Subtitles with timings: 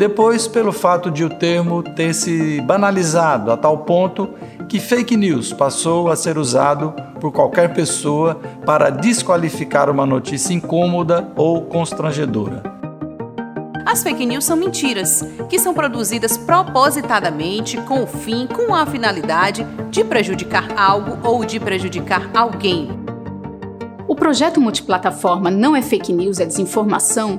[0.00, 4.30] Depois, pelo fato de o termo ter se banalizado a tal ponto
[4.66, 11.30] que fake news passou a ser usado por qualquer pessoa para desqualificar uma notícia incômoda
[11.36, 12.62] ou constrangedora.
[13.84, 19.66] As fake news são mentiras, que são produzidas propositadamente com o fim, com a finalidade
[19.90, 22.88] de prejudicar algo ou de prejudicar alguém.
[24.08, 27.38] O projeto multiplataforma Não é Fake News, é Desinformação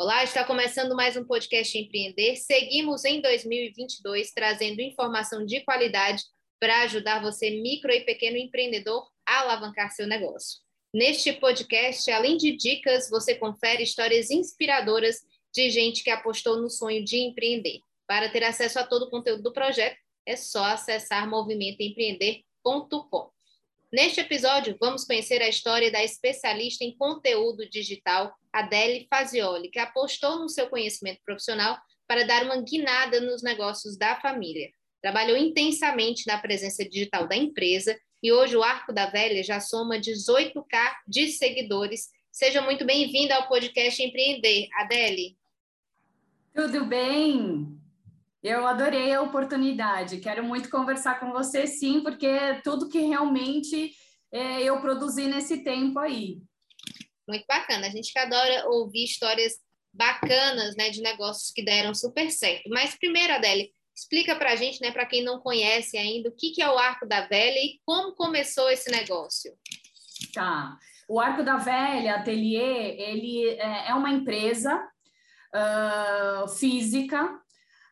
[0.00, 2.36] Olá, está começando mais um podcast Empreender.
[2.36, 6.22] Seguimos em 2022 trazendo informação de qualidade
[6.60, 10.60] para ajudar você, micro e pequeno empreendedor, a alavancar seu negócio.
[10.94, 15.16] Neste podcast, além de dicas, você confere histórias inspiradoras
[15.52, 17.80] de gente que apostou no sonho de empreender.
[18.06, 23.30] Para ter acesso a todo o conteúdo do projeto, é só acessar movimentoempreender.com.
[23.90, 30.38] Neste episódio, vamos conhecer a história da especialista em conteúdo digital, Adele Fazioli, que apostou
[30.38, 34.70] no seu conhecimento profissional para dar uma guinada nos negócios da família.
[35.00, 39.98] Trabalhou intensamente na presença digital da empresa e hoje o Arco da Velha já soma
[39.98, 42.10] 18K de seguidores.
[42.30, 45.34] Seja muito bem-vinda ao podcast Empreender, Adele.
[46.54, 47.80] Tudo bem?
[48.42, 50.18] Eu adorei a oportunidade.
[50.18, 53.92] Quero muito conversar com você, sim, porque é tudo que realmente
[54.32, 56.38] é, eu produzi nesse tempo aí.
[57.26, 57.88] Muito bacana.
[57.88, 59.54] A gente que adora ouvir histórias
[59.92, 62.68] bacanas, né, de negócios que deram super certo.
[62.70, 66.52] Mas primeiro, Adele, explica para a gente, né, para quem não conhece ainda, o que,
[66.52, 69.52] que é o Arco da Velha e como começou esse negócio.
[70.32, 70.76] Tá.
[71.08, 74.76] O Arco da Velha Atelier, ele é, é uma empresa
[75.54, 77.28] uh, física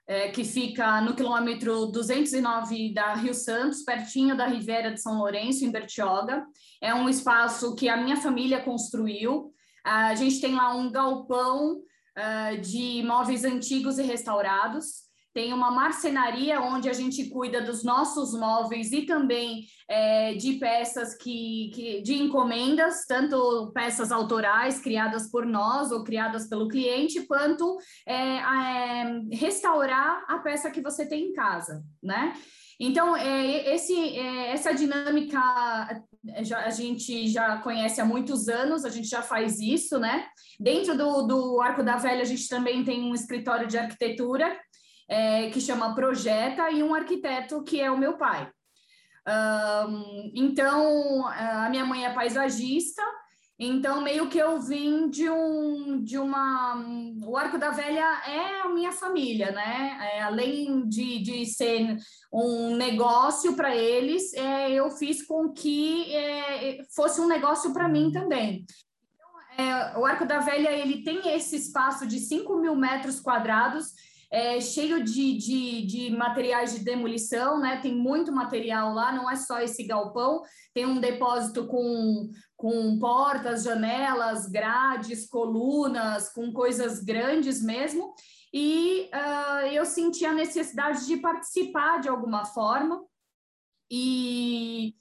[0.06, 5.64] é, que fica no quilômetro 209 da Rio Santos, pertinho da Riviera de São Lourenço,
[5.64, 6.46] em Bertioga.
[6.80, 9.52] É um espaço que a minha família construiu.
[9.84, 15.05] A gente tem lá um galpão uh, de móveis antigos e restaurados
[15.36, 21.14] tem uma marcenaria onde a gente cuida dos nossos móveis e também é, de peças
[21.14, 27.76] que, que, de encomendas, tanto peças autorais criadas por nós ou criadas pelo cliente, quanto
[28.06, 32.32] é, é, restaurar a peça que você tem em casa, né?
[32.80, 35.38] Então, é, esse, é, essa dinâmica
[36.42, 40.26] já, a gente já conhece há muitos anos, a gente já faz isso, né?
[40.58, 44.58] Dentro do, do Arco da Velha, a gente também tem um escritório de arquitetura
[45.08, 48.50] é, que chama Projeta, e um arquiteto que é o meu pai.
[49.26, 53.02] Um, então, a minha mãe é paisagista,
[53.58, 56.76] então meio que eu vim de um de uma
[57.24, 59.98] o Arco da Velha é a minha família, né?
[60.12, 61.96] É, além de, de ser
[62.30, 68.12] um negócio para eles, é, eu fiz com que é, fosse um negócio para mim
[68.12, 68.66] também.
[69.14, 73.86] Então, é, o Arco da Velha ele tem esse espaço de 5 mil metros quadrados
[74.30, 77.80] é cheio de, de, de, materiais de demolição, né?
[77.80, 80.42] Tem muito material lá, não é só esse galpão,
[80.74, 88.14] tem um depósito com, com portas, janelas, grades, colunas, com coisas grandes mesmo.
[88.52, 93.02] e uh, eu senti a necessidade de participar de alguma forma
[93.90, 94.94] e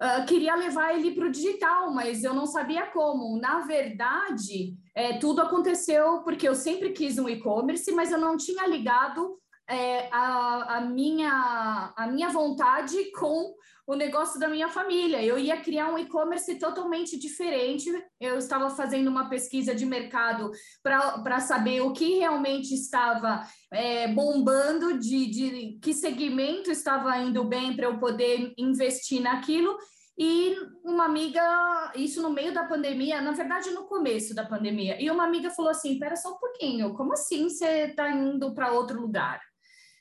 [0.00, 3.38] uh, queria levar ele para o digital, mas eu não sabia como.
[3.40, 8.66] Na verdade, é, tudo aconteceu porque eu sempre quis um e-commerce, mas eu não tinha
[8.66, 13.54] ligado é, a, a, minha, a minha vontade com
[13.86, 15.22] o negócio da minha família.
[15.22, 17.90] Eu ia criar um e-commerce totalmente diferente.
[18.20, 20.50] Eu estava fazendo uma pesquisa de mercado
[20.82, 23.42] para saber o que realmente estava
[23.72, 29.76] é, bombando, de, de que segmento estava indo bem para eu poder investir naquilo.
[30.18, 35.08] E uma amiga, isso no meio da pandemia, na verdade no começo da pandemia, e
[35.10, 39.00] uma amiga falou assim: Pera só um pouquinho, como assim você está indo para outro
[39.00, 39.40] lugar?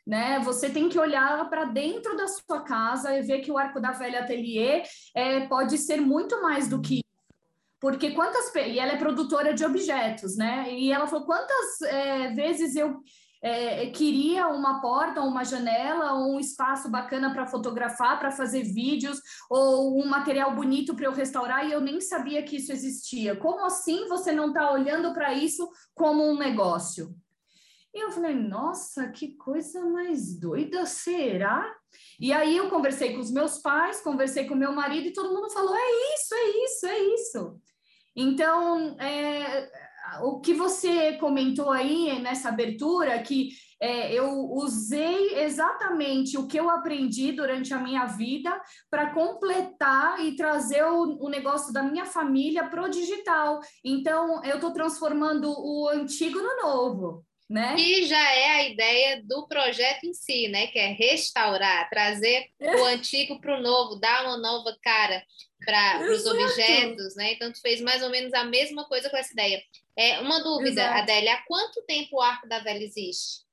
[0.07, 0.39] Né?
[0.39, 3.91] Você tem que olhar para dentro da sua casa e ver que o Arco da
[3.91, 4.83] Velha Atelier
[5.13, 7.01] é, pode ser muito mais do que
[7.79, 10.73] porque quantas e ela é produtora de objetos, né?
[10.73, 12.97] E ela falou quantas é, vezes eu
[13.39, 19.19] é, queria uma porta, uma janela, ou um espaço bacana para fotografar, para fazer vídeos,
[19.47, 23.35] ou um material bonito para eu restaurar e eu nem sabia que isso existia.
[23.35, 27.15] Como assim você não está olhando para isso como um negócio?
[27.99, 31.75] Eu falei, nossa, que coisa mais doida será?
[32.19, 35.49] E aí eu conversei com os meus pais, conversei com meu marido e todo mundo
[35.49, 37.61] falou: é isso, é isso, é isso.
[38.15, 39.69] Então, é,
[40.21, 43.49] o que você comentou aí nessa abertura, que
[43.79, 48.59] é, eu usei exatamente o que eu aprendi durante a minha vida
[48.89, 53.59] para completar e trazer o, o, negócio da minha família para o digital.
[53.85, 57.75] Então, eu estou transformando o antigo no novo né?
[57.75, 60.67] Que já é a ideia do projeto em si, né?
[60.67, 65.23] Que é restaurar, trazer o antigo para o novo, dar uma nova cara
[65.65, 67.33] para os objetos, né?
[67.33, 69.61] Então, tu fez mais ou menos a mesma coisa com essa ideia.
[69.95, 70.99] É, uma dúvida, Exato.
[70.99, 73.45] Adélia, há quanto tempo o Arco da Velha existe?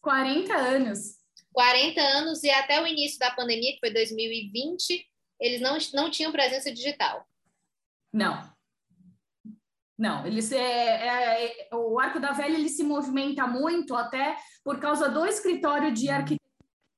[0.00, 1.16] 40 anos.
[1.52, 5.06] 40 anos e até o início da pandemia, que foi 2020,
[5.40, 7.26] eles não, não tinham presença digital.
[8.12, 8.55] Não,
[9.98, 14.78] não, eles é, é, é, o Arco da Velha ele se movimenta muito até por
[14.78, 16.46] causa do escritório de arquitetura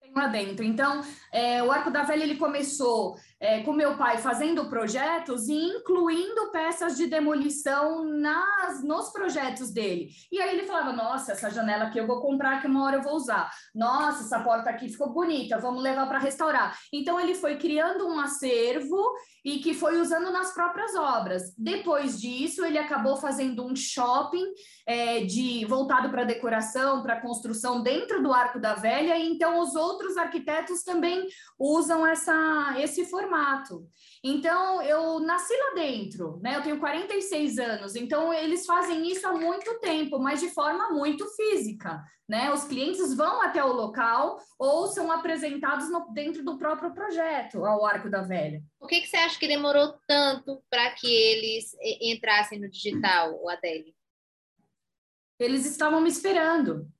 [0.00, 0.64] que tem lá dentro.
[0.64, 1.00] Então,
[1.32, 6.50] é, o Arco da Velha ele começou é, com meu pai fazendo projetos e incluindo
[6.50, 10.08] peças de demolição nas, nos projetos dele.
[10.30, 13.02] E aí ele falava: Nossa, essa janela aqui eu vou comprar, que uma hora eu
[13.02, 13.50] vou usar.
[13.74, 16.76] Nossa, essa porta aqui ficou bonita, vamos levar para restaurar.
[16.92, 18.98] Então ele foi criando um acervo
[19.44, 21.54] e que foi usando nas próprias obras.
[21.56, 24.44] Depois disso, ele acabou fazendo um shopping
[24.86, 29.16] é, de voltado para decoração, para construção dentro do Arco da Velha.
[29.16, 31.26] Então os outros arquitetos também
[31.58, 33.27] usam essa, esse formato.
[34.22, 36.56] Então, eu nasci lá dentro, né?
[36.56, 41.26] Eu tenho 46 anos, então eles fazem isso há muito tempo, mas de forma muito
[41.34, 42.52] física, né?
[42.52, 47.84] Os clientes vão até o local ou são apresentados no, dentro do próprio projeto, ao
[47.84, 48.62] Arco da Velha.
[48.78, 53.48] Por que, que você acha que demorou tanto para que eles entrassem no digital, o
[53.48, 53.94] Adele?
[55.38, 56.90] Eles estavam me esperando.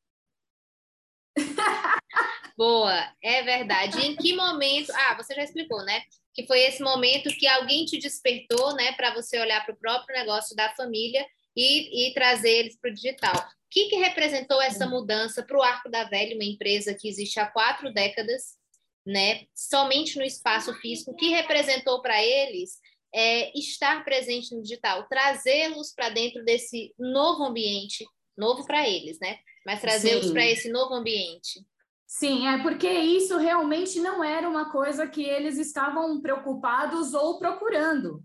[2.59, 4.05] Boa, é verdade.
[4.05, 4.91] em que momento?
[4.91, 6.03] Ah, você já explicou, né?
[6.35, 10.19] Que foi esse momento que alguém te despertou, né, para você olhar para o próprio
[10.19, 11.25] negócio da família
[11.57, 13.37] e, e trazer eles para o digital.
[13.37, 17.39] O que, que representou essa mudança para o Arco da Velha, uma empresa que existe
[17.39, 18.57] há quatro décadas,
[19.07, 21.13] né, somente no espaço físico?
[21.13, 22.81] O que representou para eles
[23.15, 28.05] é, estar presente no digital, trazê-los para dentro desse novo ambiente,
[28.37, 29.39] novo para eles, né?
[29.65, 31.65] Mas trazê-los para esse novo ambiente.
[32.09, 38.25] Sim, é porque isso realmente não era uma coisa que eles estavam preocupados ou procurando.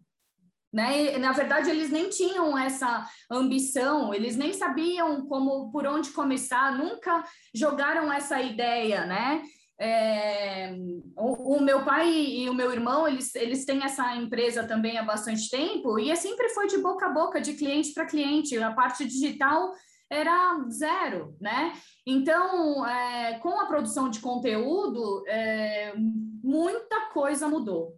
[0.72, 1.18] Né?
[1.18, 7.26] Na verdade, eles nem tinham essa ambição, eles nem sabiam como por onde começar, nunca
[7.54, 9.44] jogaram essa ideia, né?
[9.78, 10.74] É,
[11.18, 15.04] o, o, meu pai e o meu irmão, eles, eles têm essa empresa também há
[15.04, 18.58] bastante tempo, e é sempre foi de boca a boca, de cliente para cliente.
[18.58, 19.74] A parte digital
[20.14, 21.74] era zero, né?
[22.06, 25.94] Então, é, com a produção de conteúdo, é,
[26.44, 27.98] muita coisa mudou.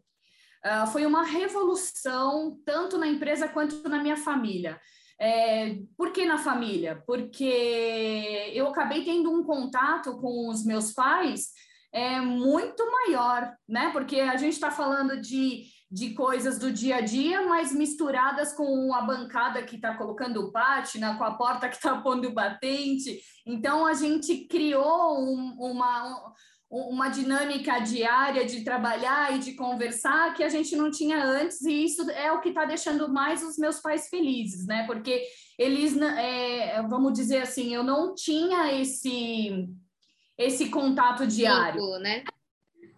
[0.65, 4.79] Uh, foi uma revolução, tanto na empresa quanto na minha família.
[5.19, 7.03] É, por que na família?
[7.05, 11.51] Porque eu acabei tendo um contato com os meus pais
[11.93, 13.91] é, muito maior, né?
[13.91, 18.93] Porque a gente está falando de de coisas do dia a dia, mas misturadas com
[18.93, 23.21] a bancada que está colocando o pátina, com a porta que está pondo batente.
[23.45, 26.33] Então, a gente criou um, uma,
[26.69, 31.85] uma dinâmica diária de trabalhar e de conversar que a gente não tinha antes, e
[31.85, 34.85] isso é o que está deixando mais os meus pais felizes, né?
[34.87, 35.23] Porque
[35.57, 39.69] eles, é, vamos dizer assim, eu não tinha esse,
[40.37, 41.79] esse contato diário.
[41.79, 42.23] Vínculo, né?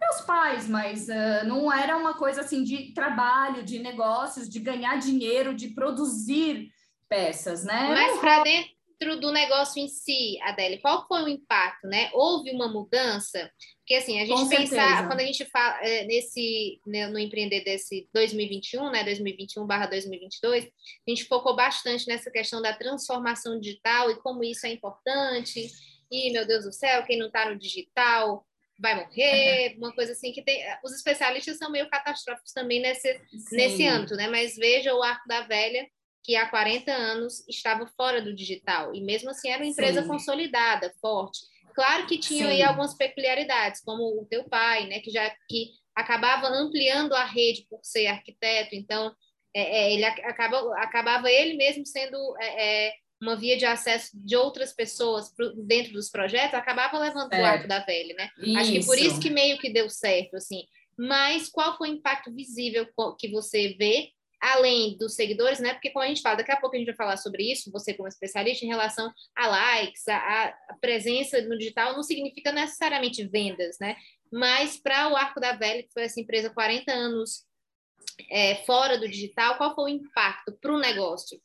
[0.08, 4.96] Meus pais, mas uh, não era uma coisa assim de trabalho, de negócios, de ganhar
[4.96, 6.70] dinheiro, de produzir
[7.08, 7.88] peças, né?
[7.88, 12.10] Mas para dentro do negócio em si, Adele, qual foi o impacto, né?
[12.14, 13.50] Houve uma mudança?
[13.78, 18.08] Porque assim, a gente pensar, quando a gente fala é, nesse, né, no empreender desse
[18.12, 24.20] 2021, né, 2021 barra 2022, a gente focou bastante nessa questão da transformação digital e
[24.20, 25.70] como isso é importante.
[26.10, 28.46] E, meu Deus do céu, quem não está no digital
[28.78, 29.78] vai morrer, uhum.
[29.78, 30.62] uma coisa assim que tem.
[30.84, 33.20] Os especialistas são meio catastróficos também nesse,
[33.50, 34.28] nesse âmbito, né?
[34.28, 35.86] Mas veja o Arco da Velha,
[36.22, 40.08] que há 40 anos estava fora do digital, e mesmo assim era uma empresa Sim.
[40.08, 41.40] consolidada, forte.
[41.74, 46.48] Claro que tinha aí algumas peculiaridades, como o teu pai, né, que já que acabava
[46.48, 49.14] ampliando a rede por ser arquiteto, então
[49.54, 54.36] é, é, ele acaba, acabava ele mesmo sendo é, é uma via de acesso de
[54.36, 55.32] outras pessoas
[55.66, 57.42] dentro dos projetos, acabava levando certo.
[57.42, 58.30] o arco da velha, né?
[58.38, 58.58] Isso.
[58.58, 60.62] Acho que por isso que meio que deu certo, assim.
[60.96, 62.86] Mas qual foi o impacto visível
[63.18, 64.10] que você vê
[64.40, 65.74] além dos seguidores, né?
[65.74, 67.92] Porque como a gente fala, daqui a pouco a gente vai falar sobre isso, você
[67.92, 73.76] como especialista, em relação a likes, a, a presença no digital não significa necessariamente vendas,
[73.80, 73.96] né?
[74.30, 77.44] Mas para o Arco da Velha, que foi essa empresa 40 anos
[78.30, 81.40] é, fora do digital, qual foi o impacto para o negócio?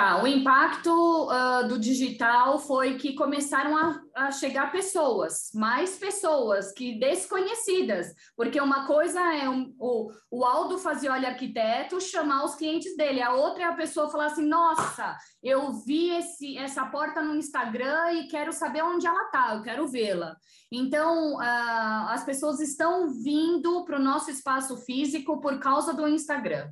[0.00, 0.90] Tá, o impacto
[1.28, 8.58] uh, do digital foi que começaram a, a, chegar pessoas, mais pessoas que desconhecidas, porque
[8.58, 13.64] uma coisa é um, o, o Aldo Fazioli arquiteto chamar os clientes dele, a outra
[13.64, 18.54] é a pessoa falar assim, nossa, eu vi esse, essa porta no Instagram e quero
[18.54, 20.34] saber onde ela tá, eu quero vê-la.
[20.72, 26.70] Então, uh, as pessoas estão vindo para o nosso espaço físico por causa do Instagram.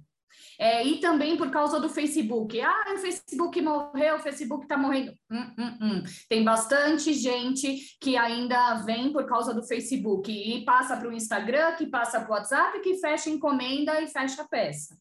[0.59, 2.61] É, e também por causa do Facebook.
[2.61, 5.13] Ah, o Facebook morreu, o Facebook está morrendo.
[5.31, 6.03] Hum, hum, hum.
[6.29, 11.77] Tem bastante gente que ainda vem por causa do Facebook e passa para o Instagram,
[11.77, 14.99] que passa para o WhatsApp, que fecha encomenda e fecha peça.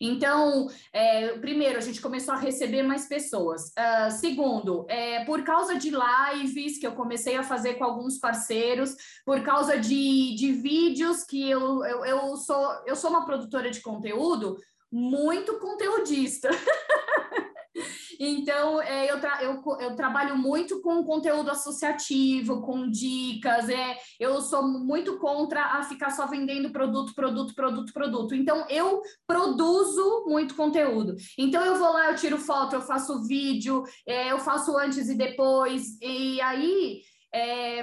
[0.00, 3.68] Então, é, primeiro, a gente começou a receber mais pessoas.
[3.68, 8.96] Uh, segundo, é, por causa de lives que eu comecei a fazer com alguns parceiros,
[9.24, 13.80] por causa de, de vídeos que eu, eu, eu, sou, eu sou uma produtora de
[13.80, 14.56] conteúdo,
[14.94, 16.48] muito conteudista.
[18.20, 24.40] então, é, eu, tra eu, eu, trabalho muito com conteúdo associativo, com dicas, é, eu
[24.40, 28.34] sou muito contra a ficar só vendendo produto, produto, produto, produto.
[28.36, 31.16] Então, eu produzo muito conteúdo.
[31.36, 35.16] Então, eu vou lá, eu tiro foto, eu faço vídeo, é, eu faço antes e
[35.16, 37.02] depois, e aí
[37.34, 37.82] é,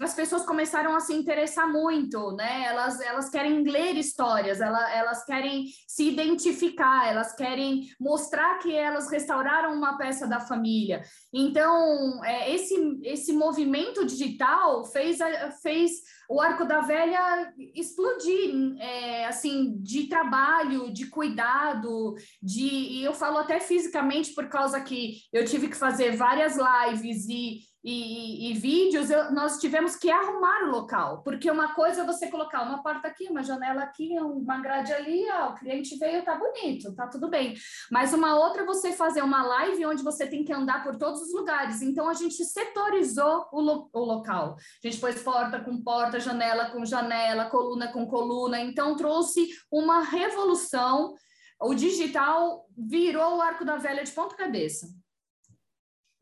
[0.00, 2.64] as pessoas começaram a se interessar muito, né?
[2.66, 9.08] Elas, elas querem ler histórias, elas, elas querem se identificar, elas querem mostrar que elas
[9.08, 11.04] restauraram uma peça da família.
[11.32, 15.18] Então, é, esse, esse movimento digital fez,
[15.62, 15.92] fez
[16.28, 23.38] o Arco da Velha explodir, é, assim, de trabalho, de cuidado, de, e eu falo
[23.38, 29.08] até fisicamente por causa que eu tive que fazer várias lives e e, e, vídeos,
[29.08, 33.06] eu, nós tivemos que arrumar o local, porque uma coisa é você colocar uma porta
[33.06, 37.30] aqui, uma janela aqui, uma grade ali, ó, o cliente veio, tá bonito, tá tudo
[37.30, 37.54] bem.
[37.90, 41.22] Mas uma outra é você fazer uma live onde você tem que andar por todos
[41.22, 41.80] os lugares.
[41.80, 44.56] Então a gente setorizou o, lo, o local.
[44.84, 48.60] A gente pôs porta com porta, janela com janela, coluna com coluna.
[48.60, 51.14] Então trouxe uma revolução.
[51.62, 54.88] O digital virou o arco da velha de ponta cabeça.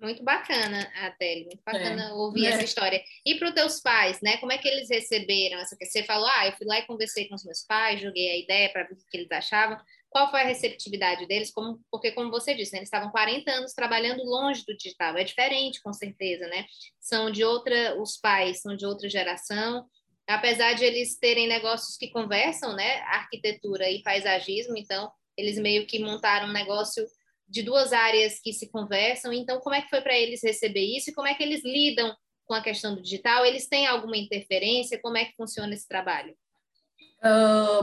[0.06, 2.12] Muito bacana, Adele, muito bacana é.
[2.12, 2.50] ouvir é.
[2.50, 3.02] essa história.
[3.26, 4.36] E para os teus pais, né?
[4.36, 7.34] Como é que eles receberam essa Você falou, ah, eu fui lá e conversei com
[7.34, 9.76] os meus pais, joguei a ideia para ver o que eles achavam.
[10.08, 11.50] Qual foi a receptividade deles?
[11.50, 15.16] Como, porque, como você disse, né, eles estavam 40 anos trabalhando longe do digital.
[15.16, 16.66] É diferente, com certeza, né?
[17.00, 19.86] São de outra, os pais são de outra geração.
[20.28, 23.00] Apesar de eles terem negócios que conversam, né?
[23.08, 27.04] Arquitetura e paisagismo, então eles meio que montaram um negócio
[27.48, 29.32] de duas áreas que se conversam.
[29.32, 32.14] Então, como é que foi para eles receber isso e como é que eles lidam
[32.44, 33.44] com a questão do digital?
[33.44, 35.00] Eles têm alguma interferência?
[35.00, 36.36] Como é que funciona esse trabalho?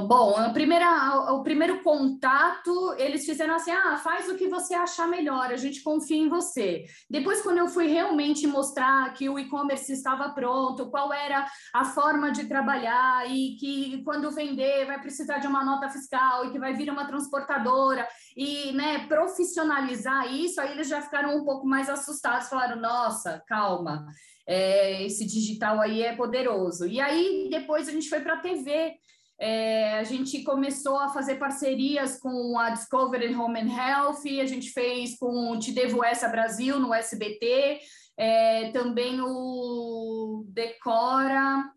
[0.08, 5.08] Bom, a primeira, o primeiro contato, eles fizeram assim: ah, faz o que você achar
[5.08, 6.86] melhor, a gente confia em você.
[7.10, 12.32] Depois, quando eu fui realmente mostrar que o e-commerce estava pronto, qual era a forma
[12.32, 16.74] de trabalhar e que quando vender vai precisar de uma nota fiscal e que vai
[16.74, 22.50] vir uma transportadora e né, profissionalizar isso, aí eles já ficaram um pouco mais assustados,
[22.50, 24.06] falaram: nossa, calma.
[24.46, 26.86] É, esse digital aí é poderoso.
[26.86, 28.98] E aí depois a gente foi para a TV
[29.40, 34.70] é, a gente começou a fazer parcerias com a Discovery Home and Health, a gente
[34.70, 37.80] fez com o Te Devo Essa Brasil no SBT,
[38.18, 41.70] é, também o Decora.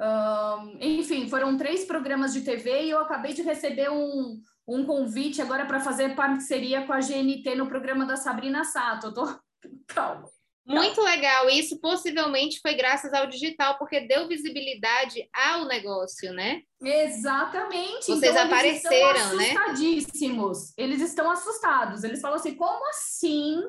[0.00, 5.42] Um, enfim, foram três programas de TV e eu acabei de receber um, um convite
[5.42, 9.08] agora para fazer parceria com a GNT no programa da Sabrina Sato.
[9.08, 9.26] Eu tô...
[9.86, 10.39] Calma.
[10.74, 11.48] Muito legal.
[11.50, 16.62] Isso possivelmente foi graças ao digital, porque deu visibilidade ao negócio, né?
[16.80, 18.06] Exatamente.
[18.06, 19.44] Vocês então, apareceram, eles estão né?
[19.44, 20.72] assustadíssimos.
[20.76, 22.04] Eles estão assustados.
[22.04, 23.60] Eles falam assim: como assim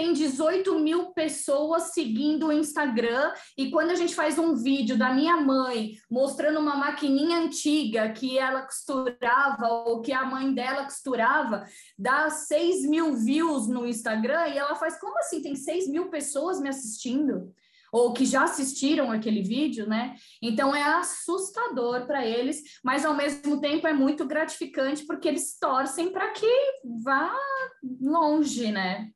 [0.00, 5.12] tem 18 mil pessoas seguindo o Instagram, e quando a gente faz um vídeo da
[5.12, 11.66] minha mãe mostrando uma maquininha antiga que ela costurava ou que a mãe dela costurava,
[11.98, 15.42] dá 6 mil views no Instagram, e ela faz, como assim?
[15.42, 17.52] Tem 6 mil pessoas me assistindo?
[17.92, 20.14] ou que já assistiram aquele vídeo, né?
[20.40, 26.12] Então é assustador para eles, mas ao mesmo tempo é muito gratificante porque eles torcem
[26.12, 26.46] para que
[27.02, 27.36] vá
[28.00, 29.10] longe, né?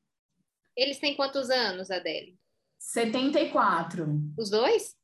[0.77, 2.39] Eles têm quantos anos, Adele?
[2.79, 4.07] 74.
[4.39, 4.95] Os dois?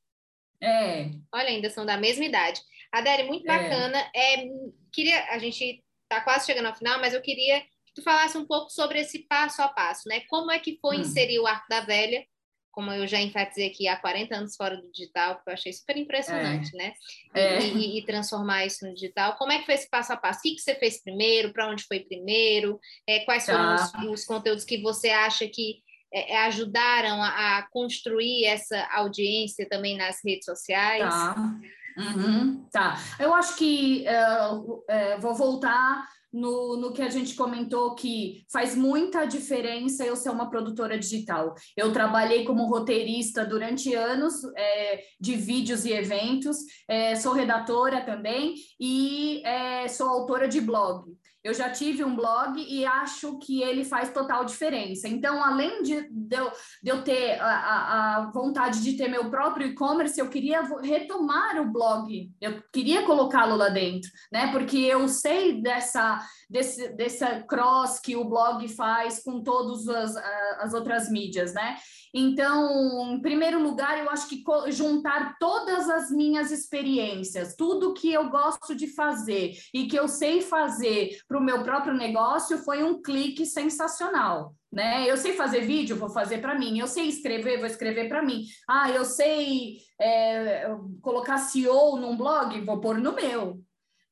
[0.62, 1.10] É.
[1.32, 2.60] Olha, ainda são da mesma idade.
[2.92, 3.56] Adele, muito é.
[3.56, 4.10] bacana.
[4.14, 4.34] É.
[4.34, 4.48] é
[4.92, 8.46] queria, a gente está quase chegando ao final, mas eu queria que tu falasse um
[8.46, 10.20] pouco sobre esse passo a passo, né?
[10.28, 11.00] Como é que foi hum.
[11.00, 12.24] inserir o Arco da Velha
[12.70, 15.96] como eu já enfatizei aqui, há 40 anos fora do digital, que eu achei super
[15.96, 16.78] impressionante, é.
[16.78, 16.92] né?
[17.34, 17.60] É.
[17.60, 19.36] E, e, transformar isso no digital.
[19.36, 20.38] Como é que foi esse passo a passo?
[20.38, 21.52] O que, que você fez primeiro?
[21.52, 22.78] Para onde foi primeiro?
[23.06, 23.52] É, quais tá.
[23.52, 28.88] foram os, os, conteúdos que você acha que é, é, ajudaram a, a, construir essa
[28.92, 31.02] audiência também nas redes sociais?
[31.02, 31.60] Tá.
[31.96, 32.96] Uhum, tá.
[33.18, 38.74] Eu acho que uh, uh, vou voltar no, no que a gente comentou que faz
[38.74, 41.54] muita diferença eu ser uma produtora digital.
[41.76, 46.58] Eu trabalhei como roteirista durante anos é, de vídeos e eventos,
[46.88, 51.04] é, sou redatora também e é, sou autora de blog.
[51.42, 55.08] Eu já tive um blog e acho que ele faz total diferença.
[55.08, 59.68] Então, além de, de, eu, de eu ter a, a, vontade de ter meu próprio
[59.68, 64.52] e-commerce, eu queria retomar o blog, eu queria colocá-lo lá dentro, né?
[64.52, 70.16] Porque eu sei dessa, desse, dessa cross que o blog faz com todas as,
[70.58, 71.76] as outras mídias, né?
[72.12, 78.28] Então, em primeiro lugar, eu acho que juntar todas as minhas experiências, tudo que eu
[78.28, 83.00] gosto de fazer e que eu sei fazer para o meu próprio negócio foi um
[83.00, 84.54] clique sensacional.
[84.72, 85.10] Né?
[85.10, 86.78] Eu sei fazer vídeo, vou fazer para mim.
[86.78, 88.44] Eu sei escrever, vou escrever para mim.
[88.68, 90.68] Ah, eu sei é,
[91.02, 93.60] colocar SEO num blog, vou pôr no meu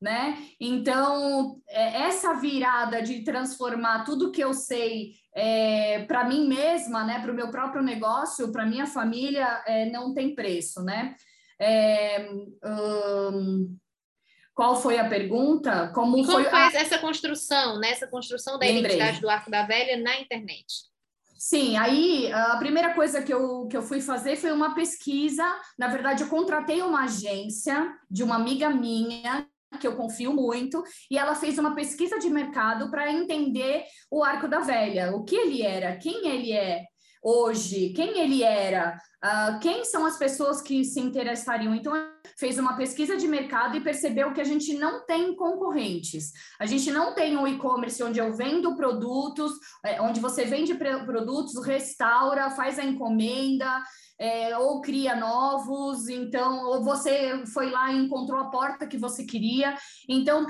[0.00, 0.38] né?
[0.60, 7.20] Então, é, essa virada de transformar tudo que eu sei é, para mim mesma, né,
[7.20, 11.14] para o meu próprio negócio, para minha família, é, não tem preço, né?
[11.60, 12.28] É,
[12.64, 13.76] hum,
[14.54, 15.88] qual foi a pergunta?
[15.94, 16.72] Como, Como foi, foi a...
[16.74, 17.90] essa construção, né?
[17.90, 18.96] Essa construção da Lembrei.
[18.96, 20.66] identidade do Arco da Velha na internet?
[21.36, 25.44] Sim, aí a primeira coisa que eu, que eu fui fazer foi uma pesquisa.
[25.78, 29.46] Na verdade, eu contratei uma agência de uma amiga minha
[29.80, 34.48] que eu confio muito, e ela fez uma pesquisa de mercado para entender o Arco
[34.48, 36.84] da Velha, o que ele era, quem ele é
[37.22, 41.74] hoje, quem ele era, uh, quem são as pessoas que se interessariam.
[41.74, 41.92] Então,
[42.38, 46.32] fez uma pesquisa de mercado e percebeu que a gente não tem concorrentes.
[46.58, 49.52] A gente não tem um e-commerce onde eu vendo produtos,
[49.84, 53.82] é, onde você vende produtos, restaura, faz a encomenda
[54.18, 59.24] é, ou cria novos, então, ou você foi lá e encontrou a porta que você
[59.24, 59.76] queria.
[60.08, 60.46] Então,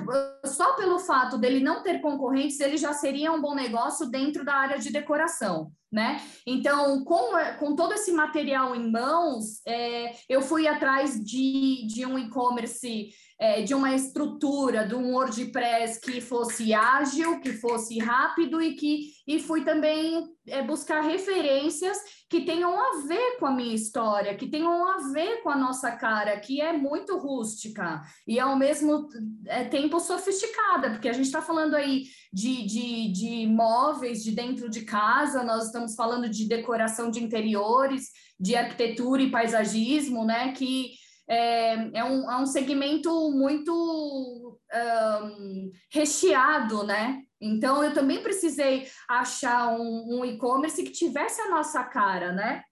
[0.47, 4.55] só pelo fato dele não ter concorrentes, ele já seria um bom negócio dentro da
[4.55, 5.71] área de decoração.
[5.91, 6.21] Né?
[6.47, 12.19] Então, com, com todo esse material em mãos, é, eu fui atrás de, de um
[12.19, 18.75] e-commerce é, de uma estrutura, de um WordPress que fosse ágil, que fosse rápido e
[18.75, 21.99] que e fui também é, buscar referências
[22.29, 25.93] que tenham a ver com a minha história, que tenham a ver com a nossa
[25.93, 29.09] cara, que é muito rústica e ao mesmo
[29.47, 34.69] é, tempo sofisticada, porque a gente está falando aí de, de, de móveis de dentro
[34.69, 38.09] de casa, nós estamos falando de decoração de interiores,
[38.41, 40.53] de arquitetura e paisagismo, né?
[40.53, 40.93] Que
[41.29, 47.23] é, é, um, é um segmento muito um, recheado, né?
[47.41, 52.63] Então, eu também precisei achar um, um e-commerce que tivesse a nossa cara, né?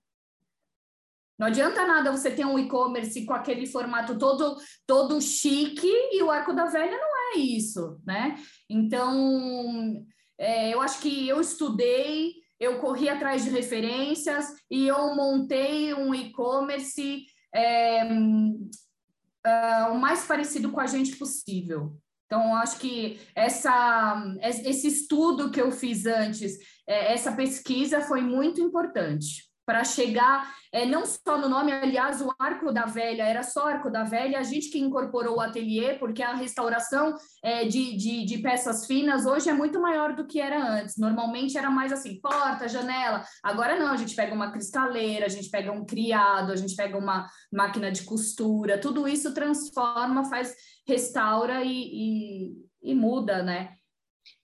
[1.38, 6.30] Não adianta nada você ter um e-commerce com aquele formato todo todo chique e o
[6.30, 8.36] Arco da Velha não é isso, né?
[8.70, 10.02] Então,
[10.38, 16.14] é, eu acho que eu estudei, eu corri atrás de referências e eu montei um
[16.14, 21.96] e-commerce é, uh, o mais parecido com a gente possível.
[22.26, 28.60] Então, acho que essa, esse estudo que eu fiz antes, é, essa pesquisa foi muito
[28.60, 33.66] importante para chegar, é, não só no nome, aliás, o Arco da Velha, era só
[33.66, 38.24] Arco da Velha, a gente que incorporou o ateliê, porque a restauração é, de, de,
[38.24, 40.96] de, peças finas hoje é muito maior do que era antes.
[40.96, 43.24] Normalmente era mais assim, porta, janela.
[43.42, 46.96] Agora não, a gente pega uma cristaleira, a gente pega um criado, a gente pega
[46.96, 50.55] uma máquina de costura, tudo isso transforma, faz,
[50.87, 53.74] restaura e, e, e muda, né?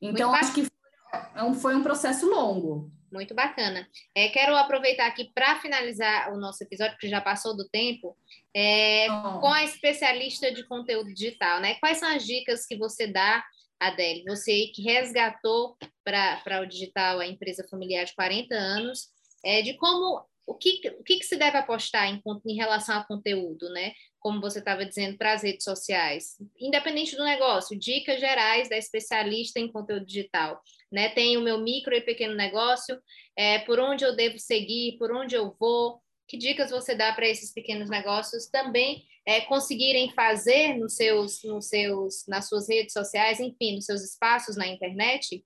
[0.00, 2.90] Então, acho que foi um, foi um processo longo.
[3.12, 3.86] Muito bacana.
[4.14, 8.16] É, quero aproveitar aqui para finalizar o nosso episódio, que já passou do tempo,
[8.56, 9.40] é, oh.
[9.40, 11.74] com a especialista de conteúdo digital, né?
[11.74, 13.44] Quais são as dicas que você dá,
[13.78, 14.24] Adele?
[14.26, 19.10] Você que resgatou para o digital a empresa familiar de 40 anos,
[19.44, 23.06] é, de como o que, o que, que se deve apostar em, em relação ao
[23.06, 23.92] conteúdo, né?
[24.18, 29.58] Como você estava dizendo, para as redes sociais, independente do negócio, dicas gerais da especialista
[29.58, 30.60] em conteúdo digital.
[30.90, 31.08] Né?
[31.08, 33.00] Tem o meu micro e pequeno negócio,
[33.36, 37.28] é, por onde eu devo seguir, por onde eu vou, que dicas você dá para
[37.28, 43.40] esses pequenos negócios também é, conseguirem fazer nos seus, nos seus, nas suas redes sociais,
[43.40, 45.44] enfim, nos seus espaços na internet,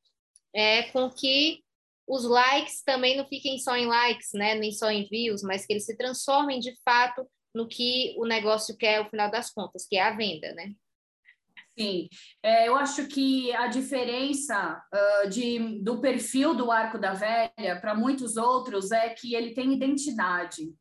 [0.54, 1.62] é, com que
[2.06, 5.72] os likes também não fiquem só em likes, né, nem só em views, mas que
[5.72, 9.96] eles se transformem de fato no que o negócio quer ao final das contas, que
[9.96, 10.72] é a venda, né?
[11.78, 12.08] Sim,
[12.42, 17.94] é, eu acho que a diferença uh, de, do perfil do Arco da Velha para
[17.94, 20.72] muitos outros é que ele tem identidade,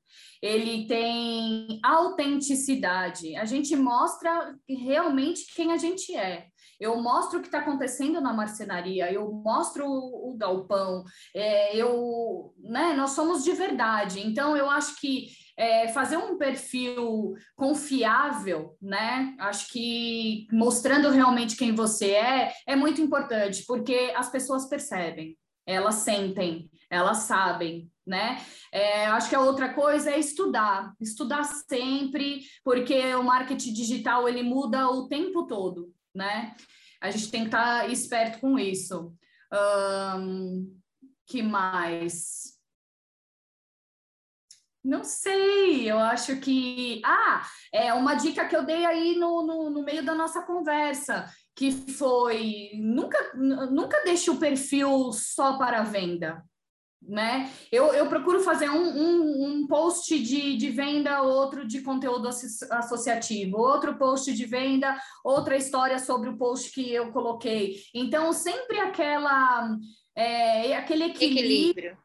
[0.41, 3.35] ele tem autenticidade.
[3.35, 6.47] A gente mostra realmente quem a gente é
[6.79, 12.53] eu mostro o que está acontecendo na marcenaria, eu mostro o, o galpão, é, eu,
[12.59, 14.25] né, nós somos de verdade.
[14.25, 19.35] Então, eu acho que é, fazer um perfil confiável, né?
[19.39, 25.95] Acho que mostrando realmente quem você é é muito importante, porque as pessoas percebem, elas
[25.95, 28.37] sentem, elas sabem, né?
[28.71, 34.43] É, acho que a outra coisa é estudar, estudar sempre, porque o marketing digital ele
[34.43, 36.55] muda o tempo todo né?
[37.01, 39.13] A gente tem que estar tá esperto com isso.
[40.17, 40.79] Um,
[41.27, 42.55] que mais?
[44.83, 47.01] Não sei, eu acho que.
[47.03, 51.25] Ah, é uma dica que eu dei aí no, no, no meio da nossa conversa,
[51.55, 56.43] que foi nunca, nunca deixe o perfil só para venda
[57.07, 57.51] né?
[57.71, 63.57] Eu, eu procuro fazer um, um, um, post de, de venda, outro de conteúdo associativo,
[63.57, 67.75] outro post de venda, outra história sobre o post que eu coloquei.
[67.93, 69.77] Então, sempre aquela
[70.15, 71.91] é, aquele equilíbrio, equilíbrio.
[71.91, 71.97] Né?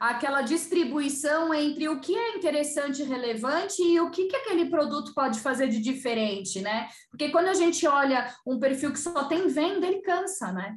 [0.00, 5.14] aquela distribuição entre o que é interessante e relevante e o que, que aquele produto
[5.14, 6.88] pode fazer de diferente, né?
[7.10, 10.76] Porque quando a gente olha um perfil que só tem venda, ele cansa, né?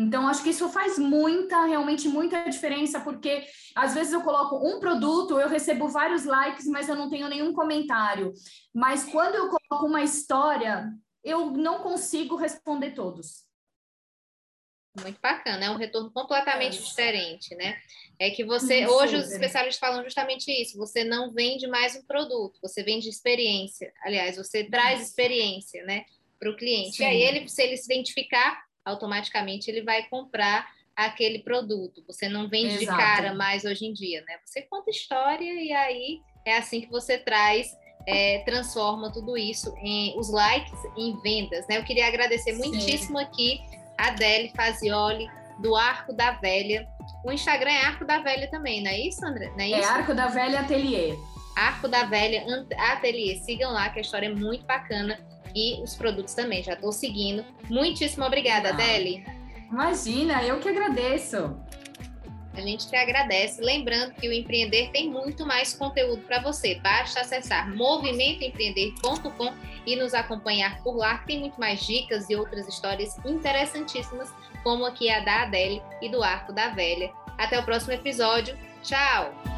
[0.00, 4.80] Então, acho que isso faz muita, realmente muita diferença, porque às vezes eu coloco um
[4.80, 8.32] produto, eu recebo vários likes, mas eu não tenho nenhum comentário.
[8.72, 10.90] Mas quando eu coloco uma história,
[11.22, 13.44] eu não consigo responder todos.
[15.02, 16.82] Muito bacana, é um retorno completamente é.
[16.82, 17.78] diferente, né?
[18.18, 22.02] É que você, isso, hoje os especialistas falam justamente isso, você não vende mais um
[22.06, 23.92] produto, você vende experiência.
[24.02, 26.06] Aliás, você traz experiência, né,
[26.38, 26.96] para o cliente.
[26.96, 27.02] Sim.
[27.02, 32.02] E aí ele, se ele se identificar automaticamente ele vai comprar aquele produto.
[32.06, 32.80] Você não vende Exato.
[32.80, 34.38] de cara mais hoje em dia, né?
[34.44, 37.70] Você conta história e aí é assim que você traz,
[38.06, 41.78] é, transforma tudo isso em os likes em vendas, né?
[41.78, 42.68] Eu queria agradecer Sim.
[42.68, 43.60] muitíssimo aqui
[43.98, 46.86] a Adele Fazioli do Arco da Velha.
[47.24, 49.50] O Instagram é Arco da Velha também, não é isso, André?
[49.50, 49.88] Não é, é isso?
[49.88, 51.16] é Arco da Velha Atelier.
[51.56, 52.44] Arco da Velha
[52.92, 53.38] Atelier.
[53.42, 55.18] Sigam lá, que a história é muito bacana
[55.54, 56.62] e os produtos também.
[56.62, 57.44] Já estou seguindo.
[57.68, 59.24] Muitíssimo obrigada, Adele.
[59.70, 61.56] Imagina, eu que agradeço.
[62.54, 63.62] A gente que agradece.
[63.62, 66.74] Lembrando que o Empreender tem muito mais conteúdo para você.
[66.76, 69.54] Basta acessar movimentoempreender.com
[69.86, 74.32] e nos acompanhar por lá, que tem muito mais dicas e outras histórias interessantíssimas,
[74.62, 77.10] como aqui a da Adele e do Arco da Velha.
[77.38, 78.56] Até o próximo episódio.
[78.82, 79.49] Tchau!